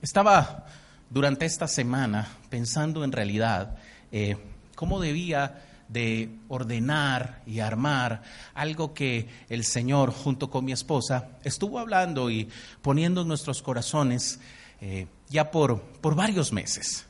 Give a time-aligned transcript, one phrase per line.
[0.00, 0.66] Estaba
[1.10, 3.76] durante esta semana pensando en realidad
[4.12, 4.36] eh,
[4.74, 8.22] cómo debía de ordenar y armar
[8.54, 12.48] algo que el Señor junto con mi esposa estuvo hablando y
[12.80, 14.40] poniendo en nuestros corazones
[14.80, 17.06] eh, ya por, por varios meses.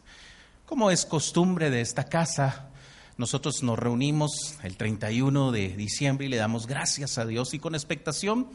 [0.66, 2.68] Como es costumbre de esta casa,
[3.16, 7.74] nosotros nos reunimos el 31 de diciembre y le damos gracias a Dios y con
[7.74, 8.48] expectación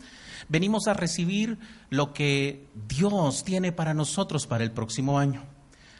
[0.47, 1.57] venimos a recibir
[1.89, 5.43] lo que Dios tiene para nosotros para el próximo año.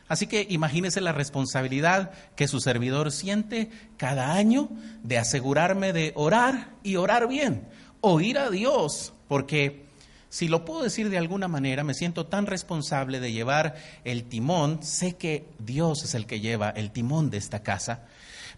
[0.08, 4.70] Así que imagínese la responsabilidad que su servidor siente cada año
[5.04, 7.68] de asegurarme de orar y orar bien,
[8.02, 9.86] oír a Dios, porque
[10.30, 14.82] si lo puedo decir de alguna manera, me siento tan responsable de llevar el timón,
[14.82, 18.06] sé que Dios es el que lleva el timón de esta casa,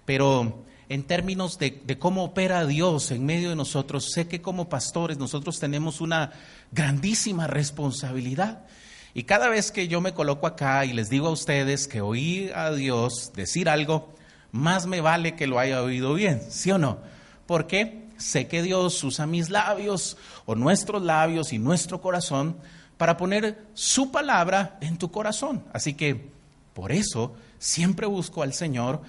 [0.06, 5.18] pero en términos de, cómo opera Dios en medio de nosotros, sé que como pastores
[5.18, 6.34] nosotros tenemos una
[6.74, 8.66] grandísima responsabilidad.
[9.14, 12.52] Y cada vez que yo me coloco acá y les digo a ustedes que oí
[12.54, 14.14] a Dios decir algo,
[14.52, 16.98] más me vale que lo haya oído bien, ¿sí o no?
[17.46, 22.58] Porque sé que Dios usa mis labios o nuestros labios y nuestro corazón
[22.98, 25.64] para poner su palabra en tu corazón.
[25.72, 26.28] Así que
[26.74, 29.02] por eso siempre busco al Señor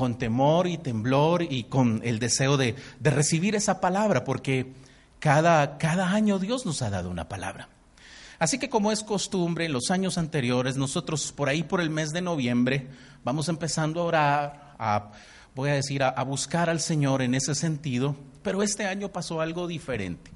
[0.00, 4.72] con temor y temblor y con el deseo de, recibir esa palabra, porque
[5.18, 7.68] cada, cada año Dios nos ha dado una palabra.
[8.38, 12.12] Así que como es costumbre, en los años anteriores, nosotros por ahí por el mes
[12.12, 12.88] de noviembre
[13.24, 15.12] vamos empezando a orar, a,
[15.54, 19.66] voy a decir, a, buscar al Señor en ese sentido, pero este año pasó algo
[19.66, 20.30] diferente.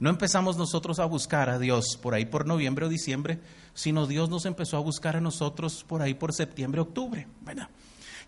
[0.00, 3.40] No empezamos nosotros a buscar a Dios por ahí por noviembre o diciembre,
[3.72, 7.26] sino Dios nos empezó a buscar a nosotros por ahí por septiembre, octubre.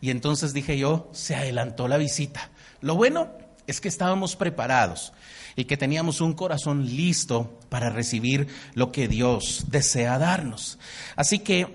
[0.00, 2.50] Y entonces dije yo, se adelantó la visita.
[2.80, 3.30] Lo bueno
[3.66, 5.12] es que estábamos preparados
[5.56, 10.78] y que teníamos un corazón listo para recibir lo que Dios desea darnos.
[11.16, 11.74] Así que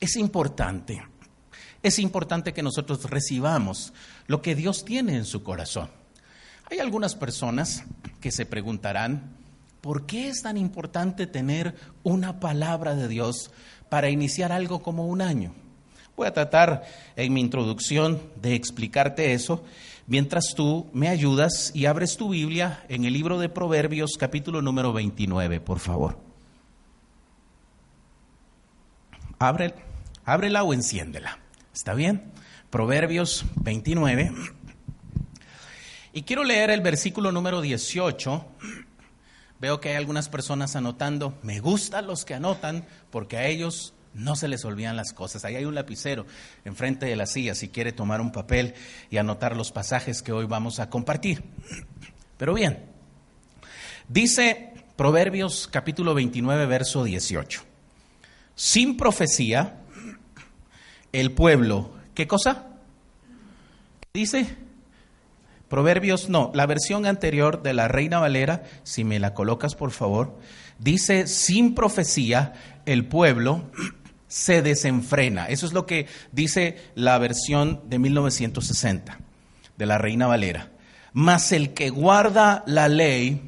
[0.00, 1.02] es importante,
[1.82, 3.92] es importante que nosotros recibamos
[4.26, 5.90] lo que Dios tiene en su corazón.
[6.70, 7.84] Hay algunas personas
[8.20, 9.36] que se preguntarán,
[9.80, 13.50] ¿por qué es tan importante tener una palabra de Dios
[13.88, 15.54] para iniciar algo como un año?
[16.20, 16.82] Voy a tratar
[17.16, 19.64] en mi introducción de explicarte eso
[20.06, 24.92] mientras tú me ayudas y abres tu Biblia en el libro de Proverbios capítulo número
[24.92, 26.18] 29, por favor.
[29.38, 29.74] Abre,
[30.26, 31.38] ábrela o enciéndela.
[31.72, 32.30] ¿Está bien?
[32.68, 34.30] Proverbios 29.
[36.12, 38.44] Y quiero leer el versículo número 18.
[39.58, 41.38] Veo que hay algunas personas anotando.
[41.42, 45.44] Me gustan los que anotan porque a ellos no se les olvidan las cosas.
[45.44, 46.26] Ahí hay un lapicero
[46.64, 48.74] enfrente de la silla si quiere tomar un papel
[49.10, 51.42] y anotar los pasajes que hoy vamos a compartir.
[52.36, 52.84] Pero bien,
[54.08, 57.62] dice Proverbios capítulo 29, verso 18.
[58.54, 59.80] Sin profecía,
[61.12, 62.66] el pueblo, ¿qué cosa?
[64.12, 64.56] Dice
[65.70, 70.36] Proverbios, no, la versión anterior de la Reina Valera, si me la colocas por favor,
[70.80, 72.54] dice, sin profecía,
[72.86, 73.70] el pueblo
[74.30, 75.46] se desenfrena.
[75.46, 79.18] Eso es lo que dice la versión de 1960
[79.76, 80.70] de la Reina Valera.
[81.12, 83.42] Mas el que guarda la ley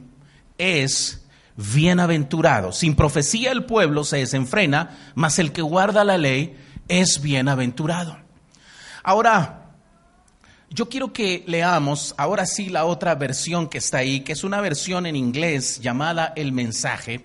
[0.59, 1.25] es
[1.57, 2.73] bienaventurado.
[2.73, 6.57] Sin profecía el pueblo se desenfrena, mas el que guarda la ley
[6.89, 8.19] es bienaventurado.
[9.05, 9.71] Ahora,
[10.69, 14.61] yo quiero que leamos ahora sí la otra versión que está ahí, que es una
[14.61, 17.25] versión en inglés llamada El mensaje.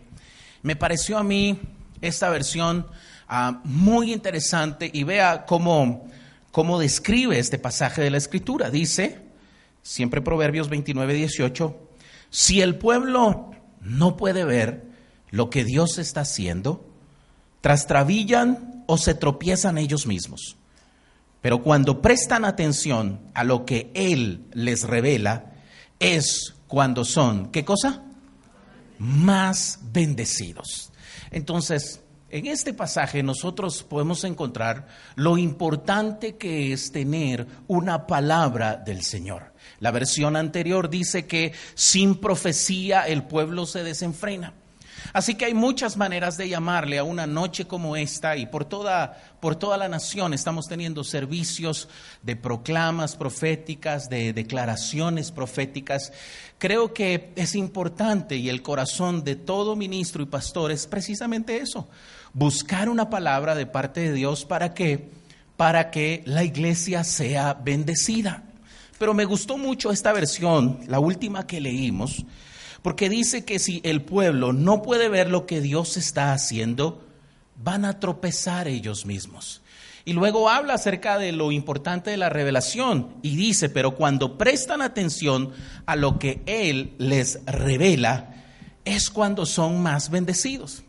[0.61, 1.59] Me pareció a mí
[2.01, 2.85] esta versión
[3.27, 6.07] Ah, muy interesante y vea cómo,
[6.51, 8.69] cómo describe este pasaje de la Escritura.
[8.69, 9.19] Dice,
[9.81, 11.77] siempre Proverbios 29, 18,
[12.29, 13.51] si el pueblo
[13.81, 14.85] no puede ver
[15.29, 16.89] lo que Dios está haciendo,
[17.61, 20.55] trastrabillan o se tropiezan ellos mismos.
[21.41, 25.53] Pero cuando prestan atención a lo que Él les revela,
[25.99, 28.03] es cuando son, ¿qué cosa?
[28.99, 30.91] Más bendecidos.
[31.31, 39.03] Entonces, en este pasaje nosotros podemos encontrar lo importante que es tener una palabra del
[39.03, 39.53] Señor.
[39.79, 44.53] La versión anterior dice que sin profecía el pueblo se desenfrena.
[45.13, 49.17] Así que hay muchas maneras de llamarle a una noche como esta y por toda,
[49.39, 51.89] por toda la nación estamos teniendo servicios
[52.23, 56.11] de proclamas proféticas, de declaraciones proféticas.
[56.57, 61.87] Creo que es importante y el corazón de todo ministro y pastor es precisamente eso,
[62.33, 65.17] buscar una palabra de parte de Dios para que
[65.57, 68.43] para que la iglesia sea bendecida.
[68.97, 72.25] Pero me gustó mucho esta versión, la última que leímos,
[72.81, 77.03] Porque dice que si el pueblo no puede ver lo que Dios está haciendo,
[77.63, 79.61] van a tropezar ellos mismos.
[80.05, 84.81] Y luego habla acerca de lo importante de la revelación y dice, pero cuando prestan
[84.81, 85.51] atención
[85.85, 88.33] a lo que Él les revela,
[88.85, 90.83] es cuando son más bendecidos.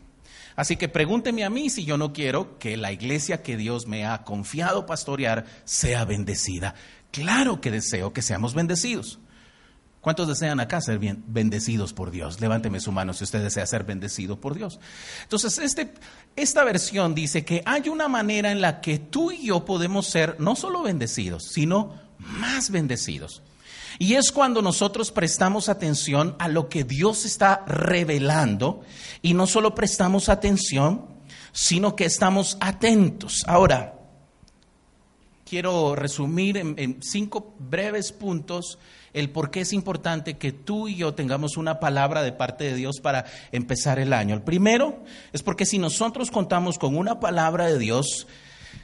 [0.55, 4.05] Así que pregúnteme a mí si yo no quiero que la iglesia que Dios me
[4.05, 6.75] ha confiado pastorear sea bendecida.
[7.11, 9.19] Claro que deseo que seamos bendecidos.
[10.01, 12.39] ¿Cuántos desean acá ser bien, bendecidos por Dios?
[12.39, 14.79] Levánteme su mano si usted desea ser bendecido por Dios.
[15.23, 15.93] Entonces, este,
[16.37, 20.39] esta versión dice que hay una manera en la que tú y yo podemos ser
[20.39, 23.41] no solo bendecidos, sino más bendecidos.
[23.97, 28.81] Y es cuando nosotros prestamos atención a lo que Dios está revelando
[29.21, 31.07] y no solo prestamos atención,
[31.51, 33.43] sino que estamos atentos.
[33.45, 33.99] Ahora,
[35.45, 38.77] quiero resumir en, cinco breves puntos
[39.13, 42.75] el por qué es importante que tú y yo tengamos una palabra de parte de
[42.75, 44.35] Dios para empezar el año.
[44.35, 45.03] El primero
[45.33, 48.27] es porque si nosotros contamos con una palabra de Dios,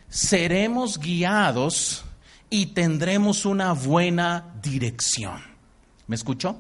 [0.10, 2.06] seremos guiados
[2.50, 5.42] y tendremos una buena dirección.
[6.08, 6.60] ¿Me escuchó?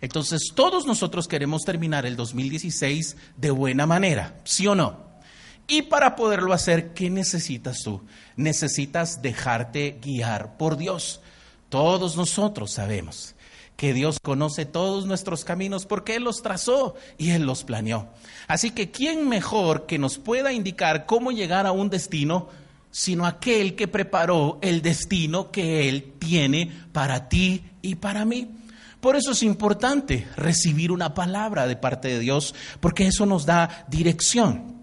[0.00, 5.04] Entonces, todos nosotros queremos terminar el 2016 de buena manera, ¿sí o no?
[5.66, 8.04] Y para poderlo hacer, ¿qué necesitas tú?
[8.36, 11.22] Necesitas dejarte guiar por Dios.
[11.68, 13.34] Todos nosotros sabemos
[13.76, 18.08] que Dios conoce todos nuestros caminos porque Él los trazó y Él los planeó.
[18.46, 22.48] Así que, ¿quién mejor que nos pueda indicar cómo llegar a un destino
[22.90, 28.48] sino aquel que preparó el destino que Él tiene para ti y para mí?
[29.00, 33.84] Por eso es importante recibir una palabra de parte de Dios, porque eso nos da
[33.88, 34.74] dirección.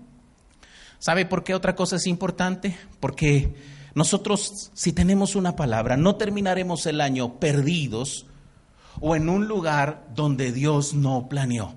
[0.99, 2.77] ¿Sabe por qué otra cosa es importante?
[2.99, 3.55] Porque
[3.93, 8.25] nosotros, si tenemos una palabra, no terminaremos el año perdidos
[8.99, 11.75] o en un lugar donde Dios no planeó.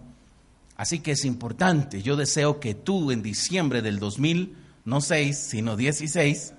[0.76, 2.02] Así que es importante.
[2.02, 6.54] Yo deseo que tú en diciembre del 2000, no 6, sino 16,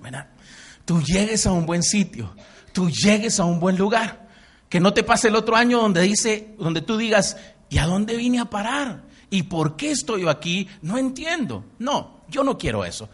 [0.86, 2.34] tú llegues a un buen sitio,
[2.74, 4.26] tú llegues a un buen lugar.
[4.70, 7.38] Que no te pase el otro año donde dice, donde tú digas,
[7.70, 9.04] ¿y a dónde vine a parar?
[9.30, 10.68] ¿Y por qué estoy aquí?
[10.82, 11.64] No entiendo.
[11.80, 13.10] No, yo no quiero eso.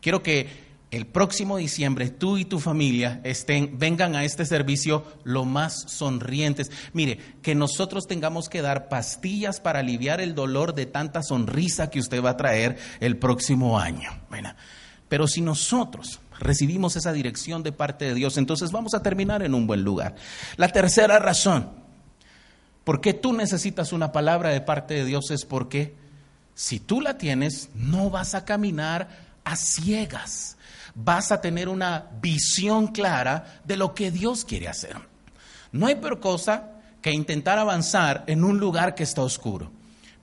[0.00, 5.44] Quiero que el próximo diciembre tú y tu familia estén, vengan a este servicio lo
[5.44, 6.70] más sonrientes.
[6.92, 11.98] Mire, que nosotros tengamos que dar pastillas para aliviar el dolor de tanta sonrisa que
[11.98, 14.10] usted va a traer el próximo año.
[15.08, 19.54] pero si nosotros recibimos esa dirección de parte de Dios, entonces vamos a terminar en
[19.54, 20.14] un buen lugar.
[20.56, 21.70] La tercera razón,
[22.84, 25.30] ¿por qué tú necesitas una palabra de parte de Dios?
[25.30, 25.94] Es porque
[26.54, 29.08] si tú la tienes, no vas a caminar
[29.44, 30.55] a ciegas.
[30.96, 34.96] Vas a tener una visión clara de lo que Dios quiere hacer.
[35.70, 39.70] No hay peor cosa que intentar avanzar en un lugar que está oscuro.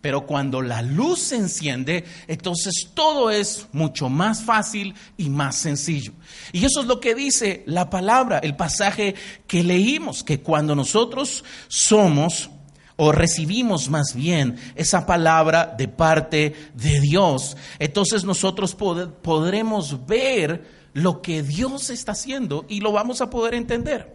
[0.01, 6.11] Pero cuando la luz se enciende, entonces todo es mucho más fácil y más sencillo.
[6.51, 9.15] Y eso es lo que dice la palabra, el pasaje
[9.47, 12.49] que leímos, que cuando nosotros somos
[12.95, 21.21] o recibimos más bien esa palabra de parte de Dios, entonces nosotros podremos ver lo
[21.21, 24.13] que Dios está haciendo y lo vamos a poder entender.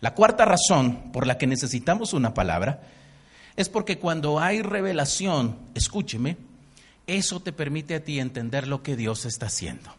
[0.00, 2.82] La cuarta razón por la que necesitamos una palabra
[3.54, 6.38] es porque cuando hay revelación, escúcheme,
[7.06, 9.94] eso te permite a ti entender lo que Dios está haciendo.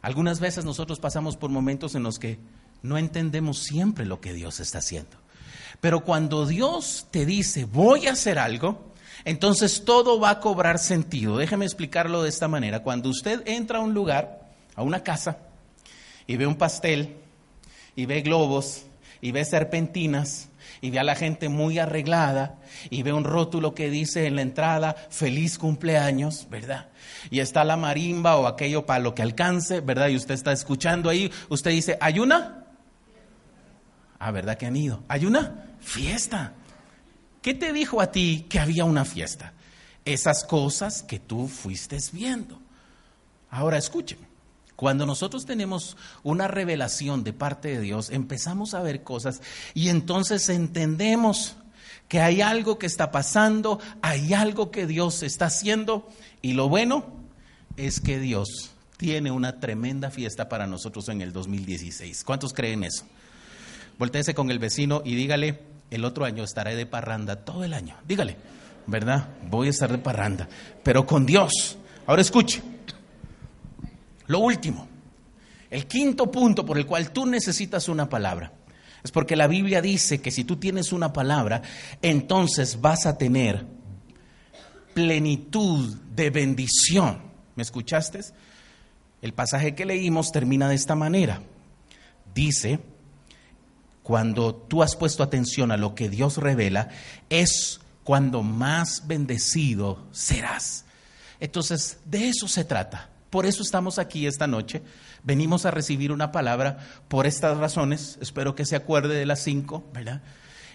[0.00, 2.38] Algunas veces nosotros pasamos por momentos en los que
[2.82, 5.16] no entendemos siempre lo que Dios está haciendo.
[5.80, 8.92] Pero cuando Dios te dice, voy a hacer algo,
[9.24, 11.36] entonces todo va a cobrar sentido.
[11.36, 12.80] Déjeme explicarlo de esta manera.
[12.80, 15.38] Cuando usted entra a un lugar, a una casa,
[16.26, 17.16] y ve un pastel,
[17.96, 18.84] y ve globos,
[19.20, 20.48] y ve serpentinas,
[20.80, 22.58] y ve a la gente muy arreglada,
[22.90, 26.88] y ve un rótulo que dice en la entrada, feliz cumpleaños, ¿verdad?
[27.30, 30.08] Y está la marimba o aquello para lo que alcance, ¿verdad?
[30.08, 32.67] Y usted está escuchando ahí, usted dice, ¿hay una?
[34.18, 35.02] Ah, ¿verdad que han ido?
[35.08, 35.66] ¿Hay una?
[35.80, 36.52] Fiesta.
[37.42, 39.52] ¿Qué te dijo a ti que había una fiesta?
[40.04, 42.60] Esas cosas que tú fuiste viendo.
[43.50, 44.26] Ahora escúcheme.
[44.74, 49.42] Cuando nosotros tenemos una revelación de parte de Dios, empezamos a ver cosas
[49.74, 51.56] y entonces entendemos
[52.06, 56.08] que hay algo que está pasando, hay algo que Dios está haciendo
[56.42, 57.06] y lo bueno
[57.76, 62.22] es que Dios tiene una tremenda fiesta para nosotros en el 2016.
[62.22, 63.04] ¿Cuántos creen eso?
[63.98, 67.96] Voltéese con el vecino y dígale, el otro año estaré de parranda todo el año.
[68.06, 68.36] Dígale,
[68.86, 69.28] ¿verdad?
[69.50, 70.48] Voy a estar de parranda,
[70.82, 71.76] pero con Dios.
[72.06, 72.62] Ahora escuche.
[74.28, 74.86] Lo último,
[75.70, 78.52] el quinto punto por el cual tú necesitas una palabra.
[79.02, 81.62] Es porque la Biblia dice que si tú tienes una palabra,
[82.02, 83.64] entonces vas a tener
[84.92, 87.22] plenitud de bendición.
[87.54, 88.20] ¿Me escuchaste?
[89.22, 91.42] El pasaje que leímos termina de esta manera.
[92.34, 92.80] Dice,
[94.08, 96.88] cuando tú has puesto atención a lo que Dios revela,
[97.28, 100.86] es cuando más bendecido serás.
[101.40, 103.10] Entonces, de eso se trata.
[103.28, 104.80] Por eso estamos aquí esta noche.
[105.24, 108.16] Venimos a recibir una palabra por estas razones.
[108.22, 110.22] Espero que se acuerde de las cinco, ¿verdad?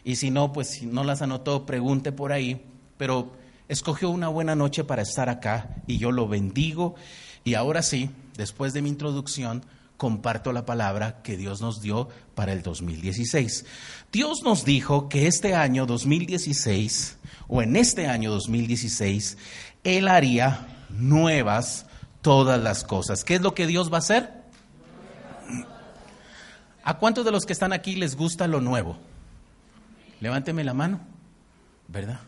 [0.03, 2.63] Y si no, pues si no las anotó, pregunte por ahí.
[2.99, 3.33] Pero
[3.67, 6.93] escogió una buena noche para estar acá y yo lo bendigo.
[7.43, 9.65] Y ahora sí, después de mi introducción,
[10.03, 13.65] comparto la palabra que Dios nos dio para el 2016.
[14.11, 19.37] Dios nos dijo que este año 2016, o en este año 2016,
[19.85, 21.85] Él haría nuevas
[22.21, 23.23] todas las cosas.
[23.23, 24.29] ¿Qué es lo que Dios va a hacer?
[26.83, 28.97] ¿A cuántos de los que están aquí les gusta lo nuevo?
[30.19, 30.99] Levánteme la mano,
[31.87, 32.19] ¿verdad?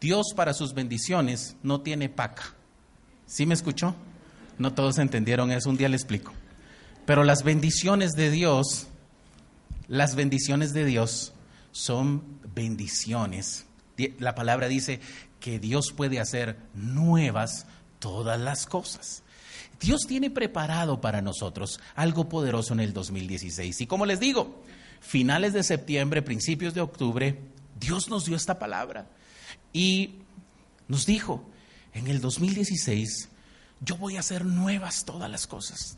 [0.00, 2.54] Dios para sus bendiciones no tiene paca.
[3.26, 3.92] ¿Sí me escuchó?
[4.56, 6.32] No todos entendieron eso, un día le explico.
[7.10, 8.86] Pero las bendiciones de Dios,
[9.88, 11.32] las bendiciones de Dios
[11.72, 12.22] son
[12.54, 13.66] bendiciones.
[14.20, 15.00] La palabra dice
[15.40, 17.66] que Dios puede hacer nuevas
[17.98, 19.24] todas las cosas.
[19.80, 23.80] Dios tiene preparado para nosotros algo poderoso en el 2016.
[23.80, 24.62] Y como les digo,
[25.00, 27.40] finales de septiembre, principios de octubre,
[27.80, 29.10] Dios nos dio esta palabra
[29.72, 30.20] y
[30.86, 31.44] nos dijo,
[31.92, 33.30] en el 2016
[33.80, 35.96] yo voy a hacer nuevas todas las cosas.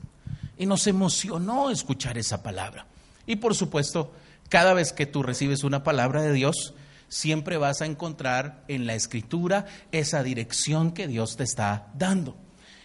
[0.63, 2.87] Y nos emocionó escuchar esa palabra.
[3.27, 4.13] Y por supuesto,
[4.49, 6.75] cada vez que tú recibes una palabra de Dios,
[7.09, 12.37] siempre vas a encontrar en la escritura esa dirección que Dios te está dando.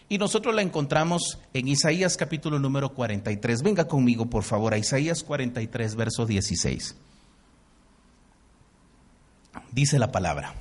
[0.10, 3.62] Y nosotros la encontramos en Isaías capítulo número 43.
[3.62, 6.96] Venga conmigo, por favor, a Isaías 43, verso 16.
[9.72, 10.56] Dice la palabra.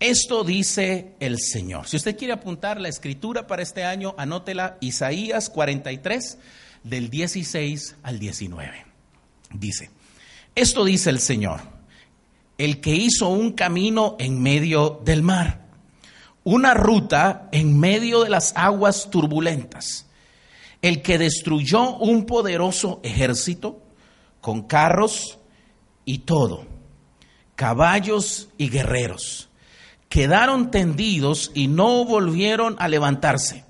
[0.00, 1.88] Esto dice el Señor.
[1.88, 6.38] Si usted quiere apuntar la escritura para este año, anótela Isaías 43,
[6.84, 8.86] del 16 al 19.
[9.52, 9.90] Dice,
[10.54, 11.60] esto dice el Señor,
[12.58, 15.68] el que hizo un camino en medio del mar
[16.50, 20.06] una ruta en medio de las aguas turbulentas,
[20.80, 23.82] el que destruyó un poderoso ejército
[24.40, 25.38] con carros
[26.06, 26.64] y todo,
[27.54, 29.47] caballos y guerreros,
[30.08, 33.64] quedaron tendidos y no volvieron a levantarse,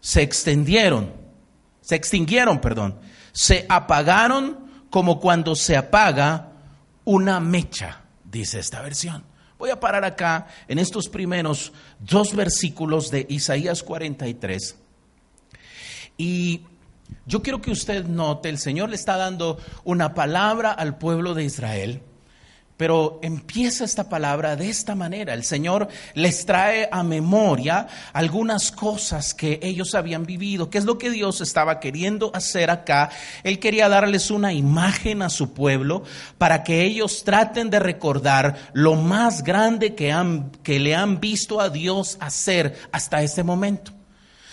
[0.00, 1.12] se extendieron,
[1.80, 2.98] se extinguieron, perdón,
[3.32, 6.52] se apagaron como cuando se apaga
[7.04, 9.24] una mecha, dice esta versión.
[9.58, 14.76] Voy a parar acá en estos primeros dos versículos de Isaías 43.
[16.16, 16.62] Y
[17.26, 21.44] yo quiero que usted note, el Señor le está dando una palabra al pueblo de
[21.44, 22.02] Israel
[22.80, 25.34] pero empieza esta palabra de esta manera.
[25.34, 30.70] El Señor les trae a memoria algunas cosas que ellos habían vivido.
[30.70, 33.10] ¿Qué es lo que Dios estaba queriendo hacer acá?
[33.44, 36.04] Él quería darles una imagen a su pueblo
[36.38, 41.60] para que ellos traten de recordar lo más grande que, han, que le han visto
[41.60, 43.92] a Dios hacer hasta ese momento.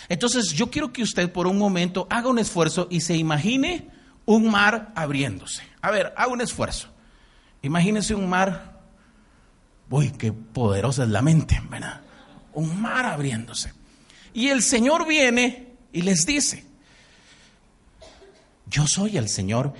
[0.10, 3.88] Entonces yo quiero que usted por un momento haga un esfuerzo y se imagine
[4.26, 5.64] un mar abriéndose.
[5.82, 6.90] A ver, haga un esfuerzo.
[7.68, 8.80] Imagínense un mar.
[9.90, 12.00] Uy, qué poderosa es la mente, ¿verdad?
[12.54, 13.74] Un mar abriéndose.
[14.34, 16.64] Y el Señor viene y les dice,
[18.68, 19.74] yo soy el Señor,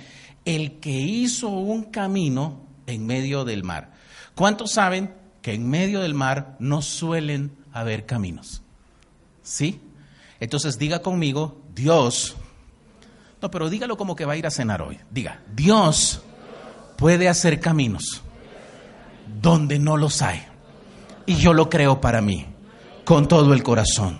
[0.44, 3.92] el que hizo un camino en medio del mar.
[4.34, 8.60] ¿Cuántos saben que en medio del mar no suelen haber caminos?
[9.42, 9.80] ¿Sí?
[10.40, 12.36] Entonces diga conmigo, Dios,
[13.40, 14.98] no, pero dígalo como que va a ir a cenar hoy.
[15.10, 16.22] Diga, Dios
[16.98, 18.22] puede hacer caminos
[19.40, 20.42] donde no los hay.
[21.26, 22.46] Y yo lo creo para mí,
[23.04, 24.18] con todo el corazón.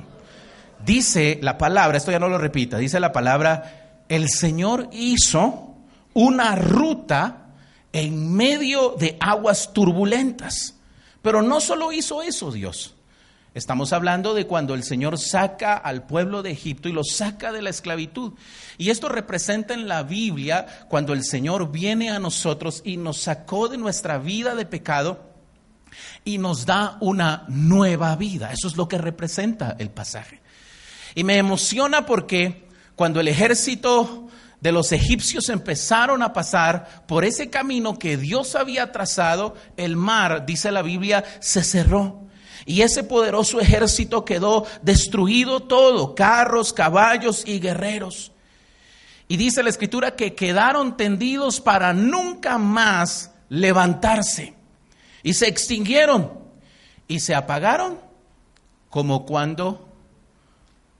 [0.85, 5.75] Dice la palabra, esto ya no lo repita, dice la palabra, el Señor hizo
[6.15, 7.49] una ruta
[7.93, 10.75] en medio de aguas turbulentas.
[11.21, 12.95] Pero no solo hizo eso Dios.
[13.55, 17.63] Estamos hablando de cuando el Señor saca al pueblo de Egipto y lo saca de
[17.63, 18.35] la esclavitud.
[18.77, 23.69] Y esto representa en la Biblia cuando el Señor viene a nosotros y nos sacó
[23.69, 25.29] de nuestra vida de pecado
[26.25, 28.53] y nos da una nueva vida.
[28.53, 30.41] Eso es lo que representa el pasaje.
[31.15, 34.29] Y me emociona porque cuando el ejército
[34.61, 40.45] de los egipcios empezaron a pasar por ese camino que Dios había trazado, el mar,
[40.47, 42.28] dice la Biblia, se cerró.
[42.69, 48.31] Y ese poderoso ejército quedó destruido todo, carros, caballos y guerreros.
[49.27, 54.53] Y dice la escritura que quedaron tendidos para nunca más levantarse.
[55.23, 56.31] Y se extinguieron
[57.09, 58.01] y se apagaron
[58.91, 59.89] como cuando,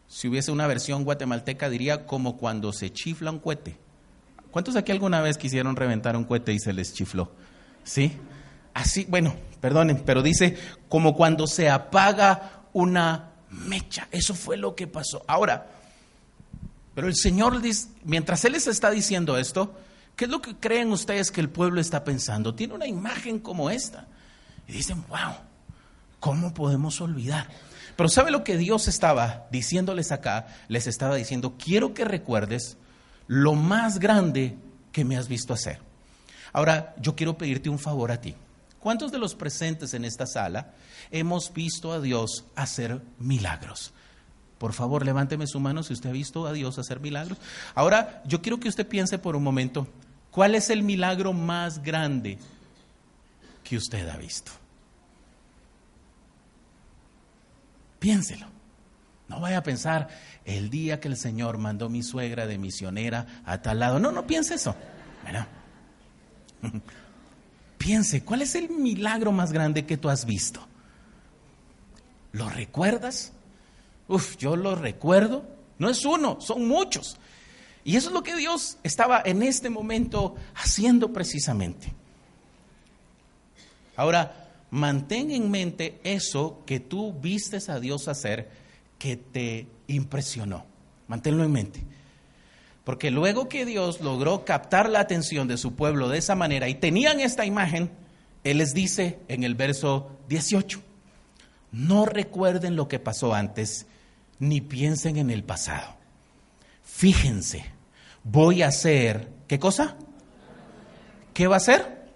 [0.09, 3.77] si hubiese una versión guatemalteca, diría como cuando se chifla un cohete.
[4.51, 7.31] ¿Cuántos aquí alguna vez quisieron reventar un cohete y se les chifló?
[7.85, 8.13] ¿Sí?
[8.73, 10.57] Así, bueno, perdonen, pero dice
[10.89, 14.09] como cuando se apaga una mecha.
[14.11, 15.25] Eso fue lo que pasó.
[15.27, 15.67] Ahora,
[16.95, 17.61] pero el Señor
[18.05, 19.75] mientras Él les está diciendo esto,
[20.17, 22.55] ¿qué es lo que creen ustedes que el pueblo está pensando?
[22.55, 24.07] Tiene una imagen como esta.
[24.67, 25.35] Y dicen, wow,
[26.21, 27.49] ¿cómo podemos olvidar?
[27.97, 30.47] Pero ¿sabe lo que Dios estaba diciéndoles acá?
[30.69, 32.77] Les estaba diciendo, quiero que recuerdes
[33.27, 34.57] lo más grande
[34.93, 35.81] que me has visto hacer.
[36.53, 38.35] Ahora, yo quiero pedirte un favor a ti.
[38.81, 40.73] ¿Cuántos de los presentes en esta sala
[41.11, 43.93] hemos visto a Dios hacer milagros?
[44.59, 47.39] Por favor, levánteme su mano si usted ha visto a Dios hacer milagros.
[47.75, 49.87] Ahora, yo quiero que usted piense por un momento,
[50.31, 52.39] ¿cuál es el milagro más grande
[53.63, 54.53] que usted ha visto?
[57.99, 58.47] Piénselo.
[59.29, 60.09] No vaya a pensar
[60.45, 63.99] el día que el Señor mandó mi suegra de misionera a tal lado.
[63.99, 64.75] No, no piense eso.
[67.89, 70.61] Piense, ¿cuál es el milagro más grande que tú has visto?
[72.33, 73.33] ¿Lo recuerdas?
[74.09, 75.47] Uf, yo lo recuerdo.
[75.79, 77.17] No es uno, son muchos.
[77.85, 81.95] Y eso es lo que Dios estaba en este momento haciendo precisamente.
[83.97, 88.51] Ahora, mantén en mente eso que tú vistes a Dios hacer
[88.99, 90.67] que te impresionó.
[91.07, 91.83] Manténlo en mente.
[92.89, 96.75] Porque luego que Dios logró captar la atención de su pueblo de esa manera y
[96.75, 97.91] tenían esta imagen,
[98.45, 100.81] Él les dice en el verso 18,
[101.71, 103.85] no recuerden lo que pasó antes,
[104.39, 105.97] ni piensen en el pasado.
[106.83, 107.67] Fíjense,
[108.25, 109.95] voy a hacer, ¿qué cosa?
[111.35, 112.09] ¿Qué va a hacer?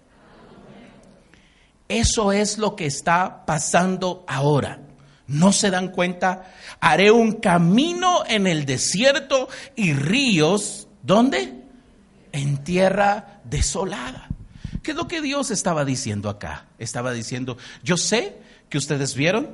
[1.87, 4.79] Eso es lo que está pasando ahora.
[5.27, 6.53] ¿No se dan cuenta?
[6.79, 11.63] Haré un camino en el desierto y ríos, ¿dónde?
[12.31, 14.27] En tierra desolada.
[14.81, 16.65] ¿Qué es lo que Dios estaba diciendo acá?
[16.77, 18.37] Estaba diciendo, yo sé
[18.69, 19.49] que ustedes vieron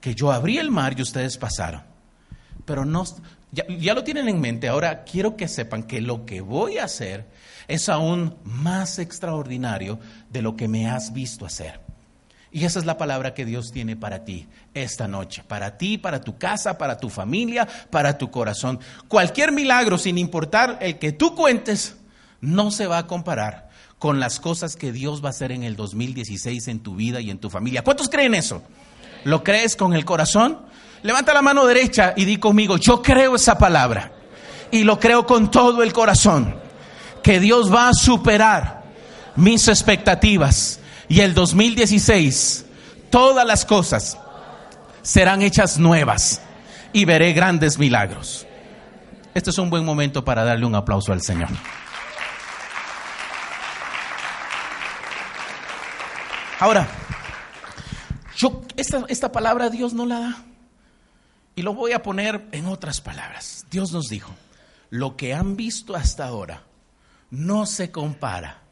[0.00, 1.82] que yo abrí el mar y ustedes pasaron,
[2.64, 3.04] pero no,
[3.50, 4.68] ya, ya lo tienen en mente.
[4.68, 7.26] Ahora quiero que sepan que lo que voy a hacer
[7.66, 9.98] es aún más extraordinario
[10.30, 11.87] de lo que me has visto hacer.
[12.50, 16.20] Y esa es la palabra que Dios tiene para ti esta noche, para ti, para
[16.20, 18.80] tu casa, para tu familia, para tu corazón.
[19.06, 21.96] Cualquier milagro, sin importar el que tú cuentes,
[22.40, 25.76] no se va a comparar con las cosas que Dios va a hacer en el
[25.76, 27.82] 2016 en tu vida y en tu familia.
[27.82, 28.62] ¿Cuántos creen eso?
[29.24, 30.60] ¿Lo crees con el corazón?
[31.02, 34.12] Levanta la mano derecha y di conmigo, yo creo esa palabra
[34.70, 36.56] y lo creo con todo el corazón,
[37.22, 38.84] que Dios va a superar
[39.36, 40.77] mis expectativas
[41.08, 42.66] y el 2016
[43.10, 44.18] todas las cosas
[45.02, 46.42] serán hechas nuevas
[46.92, 48.46] y veré grandes milagros.
[49.34, 51.48] Este es un buen momento para darle un aplauso al Señor.
[56.60, 56.88] Ahora,
[58.36, 60.44] yo esta, esta palabra Dios no la da.
[61.54, 63.66] Y lo voy a poner en otras palabras.
[63.70, 64.32] Dios nos dijo,
[64.90, 66.62] lo que han visto hasta ahora
[67.30, 68.62] no se compara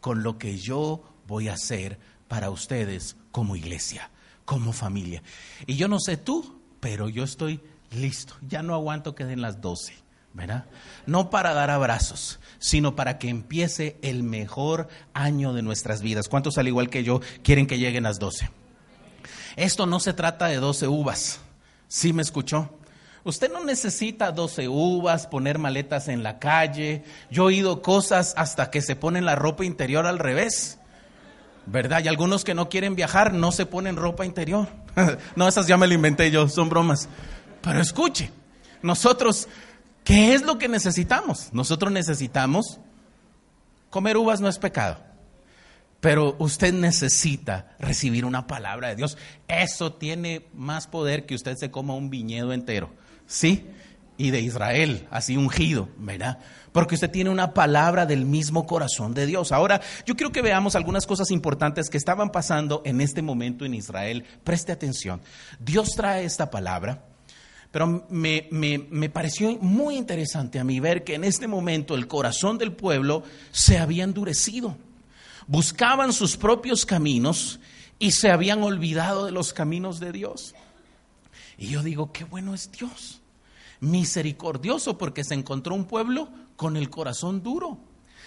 [0.00, 4.10] con lo que yo voy a hacer para ustedes como iglesia,
[4.44, 5.22] como familia.
[5.66, 7.60] Y yo no sé tú, pero yo estoy
[7.90, 8.34] listo.
[8.48, 9.94] Ya no aguanto que den las 12,
[10.32, 10.64] ¿verdad?
[11.06, 16.28] No para dar abrazos, sino para que empiece el mejor año de nuestras vidas.
[16.28, 18.50] ¿Cuántos, al igual que yo, quieren que lleguen las 12?
[19.56, 21.40] Esto no se trata de 12 uvas.
[21.88, 22.70] ¿Sí me escuchó?
[23.24, 27.04] Usted no necesita 12 uvas, poner maletas en la calle.
[27.30, 30.77] Yo he oído cosas hasta que se ponen la ropa interior al revés.
[31.70, 32.02] ¿Verdad?
[32.04, 34.68] Y algunos que no quieren viajar no se ponen ropa interior.
[35.36, 37.08] no, esas ya me lo inventé yo, son bromas.
[37.62, 38.30] Pero escuche,
[38.82, 39.48] nosotros,
[40.04, 41.52] ¿qué es lo que necesitamos?
[41.52, 42.80] Nosotros necesitamos
[43.90, 44.98] comer uvas no es pecado.
[46.00, 49.18] Pero usted necesita recibir una palabra de Dios.
[49.48, 52.90] Eso tiene más poder que usted se coma un viñedo entero.
[53.26, 53.66] ¿Sí?
[54.18, 56.38] Y de Israel, así ungido, ¿verdad?
[56.78, 59.50] porque usted tiene una palabra del mismo corazón de Dios.
[59.50, 63.74] Ahora, yo quiero que veamos algunas cosas importantes que estaban pasando en este momento en
[63.74, 64.24] Israel.
[64.44, 65.20] Preste atención.
[65.58, 67.04] Dios trae esta palabra.
[67.70, 72.56] Pero me, me, pareció muy interesante a mí ver que en este momento el corazón
[72.58, 74.76] del pueblo se había endurecido.
[75.46, 77.60] Buscaban sus propios caminos
[77.98, 80.54] y se habían olvidado de los caminos de Dios.
[81.58, 83.20] Y yo digo, qué bueno es Dios
[83.80, 87.78] misericordioso porque se encontró un pueblo con el corazón duro.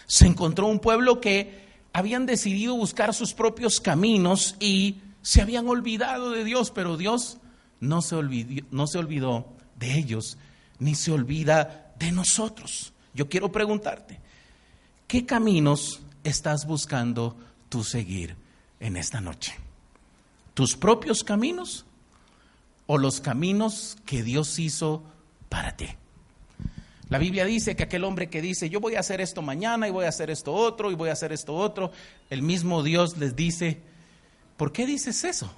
[0.07, 6.31] Se encontró un pueblo que habían decidido buscar sus propios caminos y se habían olvidado
[6.31, 7.37] de Dios, pero Dios
[7.79, 10.37] no se olvidó, no se olvidó de ellos,
[10.79, 12.93] ni se olvida de nosotros.
[13.13, 14.19] Yo quiero preguntarte,
[15.07, 17.35] ¿qué caminos estás buscando
[17.69, 18.35] tú seguir
[18.79, 19.53] en esta noche?
[20.53, 21.85] ¿Tus propios caminos
[22.87, 25.03] o los caminos que Dios hizo
[25.51, 25.89] para ti?
[27.09, 29.91] La Biblia dice que aquel hombre que dice, yo voy a hacer esto mañana y
[29.91, 31.91] voy a hacer esto otro y voy a hacer esto otro,
[32.29, 33.81] el mismo Dios les dice,
[34.55, 35.53] ¿por qué dices eso?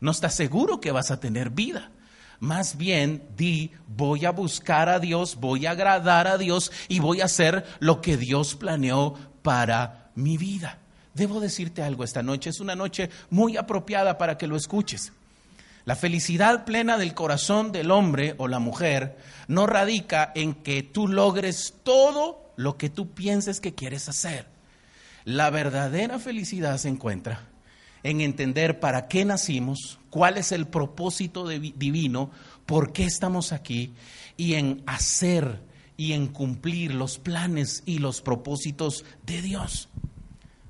[0.00, 1.92] No estás seguro que vas a tener vida.
[2.40, 7.20] Más bien di, voy a buscar a Dios, voy a agradar a Dios y voy
[7.20, 10.80] a hacer lo que Dios planeó para mi vida.
[11.14, 15.12] Debo decirte algo esta noche, es una noche muy apropiada para que lo escuches.
[15.84, 19.16] La felicidad plena del corazón del hombre o la mujer
[19.48, 24.46] no radica en que tú logres todo lo que tú pienses que quieres hacer.
[25.24, 27.48] La verdadera felicidad se encuentra
[28.04, 32.30] en entender para qué nacimos, cuál es el propósito divino,
[32.66, 33.92] por qué estamos aquí
[34.36, 35.62] y en hacer
[35.96, 39.88] y en cumplir los planes y los propósitos de Dios.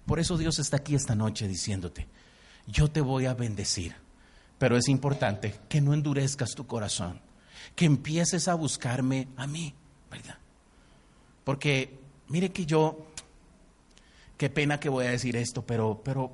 [0.07, 2.07] Por eso Dios está aquí esta noche diciéndote,
[2.67, 4.02] yo te voy a bendecir
[4.63, 7.21] pero es importante que no endurezcas tu corazón,
[7.75, 9.75] que empieces a buscarme a mí,
[10.09, 10.39] ¿verdad?
[11.43, 11.99] Porque
[12.29, 13.09] mire que yo,
[14.37, 16.31] qué pena que voy a decir esto, pero, pero,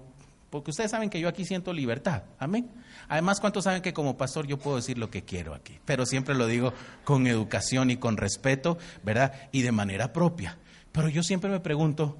[0.50, 2.70] porque ustedes saben que yo aquí siento libertad, amén.
[3.08, 5.78] Además, ¿cuántos saben que como pastor yo puedo decir lo que quiero aquí?
[5.86, 9.32] Pero siempre lo digo con educación y con respeto, ¿verdad?
[9.52, 10.58] Y de manera propia.
[10.92, 12.18] Pero yo siempre me pregunto,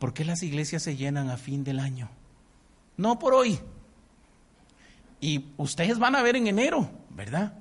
[0.00, 2.10] ¿por qué las iglesias se llenan a fin del año?
[2.96, 3.60] No por hoy,
[5.20, 7.54] y ustedes van a ver en enero, ¿verdad?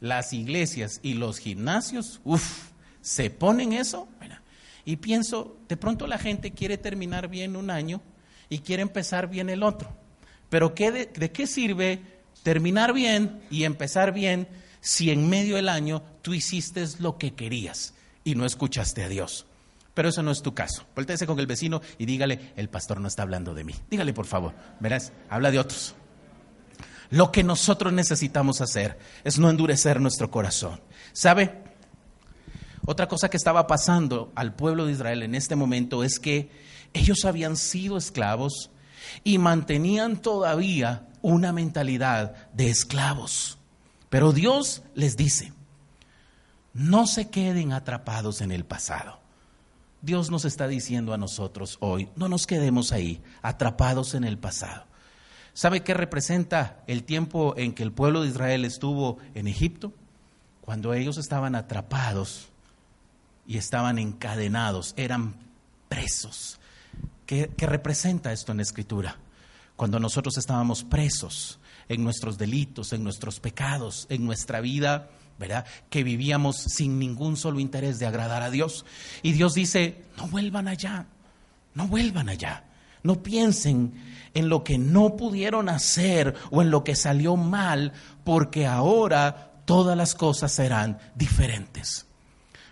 [0.00, 4.08] Las iglesias y los gimnasios, uff, se ponen eso.
[4.84, 8.00] Y pienso, de pronto la gente quiere terminar bien un año
[8.48, 9.96] y quiere empezar bien el otro.
[10.48, 12.00] Pero ¿qué de, ¿de qué sirve
[12.42, 14.48] terminar bien y empezar bien
[14.80, 19.46] si en medio del año tú hiciste lo que querías y no escuchaste a Dios?
[19.94, 20.84] Pero eso no es tu caso.
[20.96, 23.74] Voltese con el vecino y dígale, el pastor no está hablando de mí.
[23.90, 24.54] Dígale, por favor.
[24.80, 25.94] Verás, habla de otros.
[27.12, 30.80] Lo que nosotros necesitamos hacer es no endurecer nuestro corazón.
[31.12, 31.62] ¿Sabe?
[32.86, 36.50] Otra cosa que estaba pasando al pueblo de Israel en este momento es que
[36.94, 38.70] ellos habían sido esclavos
[39.24, 43.58] y mantenían todavía una mentalidad de esclavos.
[44.08, 45.52] Pero Dios les dice,
[46.72, 49.20] no se queden atrapados en el pasado.
[50.00, 54.86] Dios nos está diciendo a nosotros hoy, no nos quedemos ahí, atrapados en el pasado.
[55.54, 59.92] ¿Sabe qué representa el tiempo en que el pueblo de Israel estuvo en Egipto?
[60.62, 62.48] Cuando ellos estaban atrapados
[63.46, 65.34] y estaban encadenados, eran
[65.88, 66.58] presos.
[67.26, 69.16] ¿Qué, representa esto en la escritura?
[69.76, 75.66] Cuando nosotros estábamos presos en nuestros delitos, en nuestros pecados, en nuestra vida, ¿verdad?
[75.90, 78.86] Que vivíamos sin ningún solo interés de agradar a Dios.
[79.22, 81.06] Y Dios dice, no vuelvan allá,
[81.74, 82.64] no vuelvan allá.
[83.02, 83.94] No piensen
[84.34, 87.92] en lo que no pudieron hacer o en lo que salió mal,
[88.24, 92.06] porque ahora todas las cosas serán diferentes.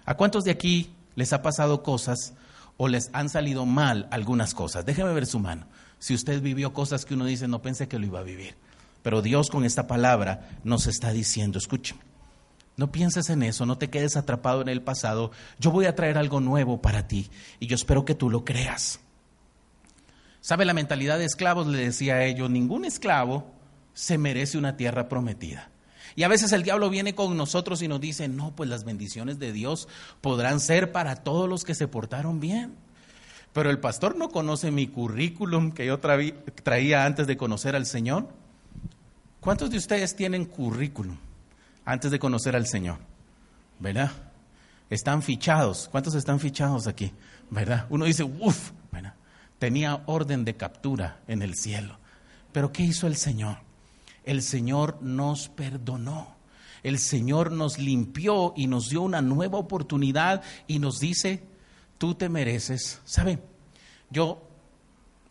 [0.05, 2.35] ¿A cuántos de aquí les ha pasado cosas
[2.77, 4.85] o les han salido mal algunas cosas?
[4.87, 5.67] Déjeme ver su mano.
[5.99, 8.57] Si usted vivió cosas que uno dice, no pensé que lo iba a vivir.
[9.03, 12.01] Pero Dios con esta palabra nos está diciendo, escúcheme,
[12.77, 15.31] no pienses en eso, no te quedes atrapado en el pasado.
[15.59, 19.01] Yo voy a traer algo nuevo para ti y yo espero que tú lo creas.
[20.41, 21.67] ¿Sabe la mentalidad de esclavos?
[21.67, 23.51] Le decía a ellos, ningún esclavo
[23.93, 25.71] se merece una tierra prometida.
[26.17, 29.39] Y a veces el diablo viene con nosotros y nos dice, no, pues las bendiciones
[29.39, 29.89] de Dios
[30.21, 32.75] podrán ser para todos los que se portaron bien.
[33.53, 38.29] Pero el pastor no conoce mi currículum que yo traía antes de conocer al Señor.
[39.41, 41.17] ¿Cuántos de ustedes tienen currículum
[41.85, 42.99] antes de conocer al Señor?
[43.79, 44.13] ¿Verdad?
[44.89, 45.89] Están fichados.
[45.91, 47.13] ¿Cuántos están fichados aquí?
[47.51, 47.87] ¿Verdad?
[47.91, 48.71] Uno dice, uff,
[49.61, 51.99] tenía orden de captura en el cielo.
[52.51, 53.59] Pero ¿qué hizo el Señor?
[54.25, 56.35] El Señor nos perdonó.
[56.83, 61.45] El Señor nos limpió y nos dio una nueva oportunidad y nos dice,
[61.99, 63.01] tú te mereces.
[63.05, 63.39] ¿Sabe?
[64.09, 64.43] Yo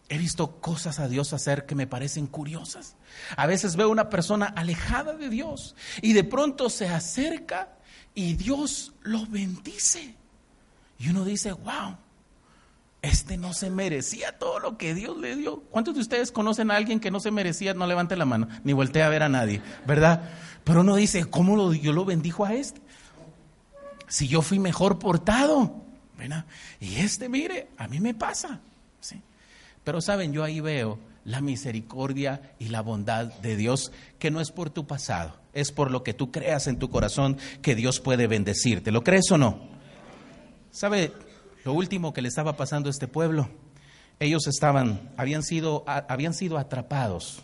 [0.09, 2.95] he visto cosas a Dios hacer que me parecen curiosas.
[3.35, 7.79] A veces veo una persona alejada de Dios y de pronto se acerca
[8.13, 10.13] y Dios lo bendice.
[10.99, 11.97] Y uno dice, wow,
[13.01, 15.61] este no se merecía todo lo que Dios le dio.
[15.69, 17.73] ¿Cuántos de ustedes conocen a alguien que no se merecía?
[17.73, 20.29] No levante la mano, ni voltea a ver a nadie, ¿verdad?
[20.63, 22.81] Pero uno dice, ¿cómo lo, yo lo bendijo a este?
[24.07, 25.83] Si yo fui mejor portado.
[26.79, 28.59] Y este, mire, a mí me pasa.
[28.99, 29.21] ¿sí?
[29.83, 34.51] Pero saben, yo ahí veo la misericordia y la bondad de Dios, que no es
[34.51, 38.27] por tu pasado, es por lo que tú creas en tu corazón que Dios puede
[38.27, 38.91] bendecirte.
[38.91, 39.59] ¿Lo crees o no?
[40.71, 41.13] ¿Sabe
[41.63, 43.49] lo último que le estaba pasando a este pueblo?
[44.19, 47.41] Ellos estaban, habían sido, habían sido atrapados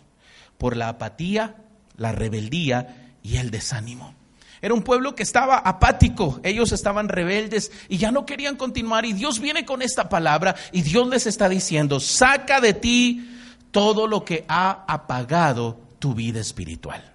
[0.58, 1.56] por la apatía,
[1.96, 4.14] la rebeldía y el desánimo.
[4.62, 9.04] Era un pueblo que estaba apático, ellos estaban rebeldes y ya no querían continuar.
[9.04, 13.30] Y Dios viene con esta palabra y Dios les está diciendo, saca de ti
[13.70, 17.12] todo lo que ha apagado tu vida espiritual.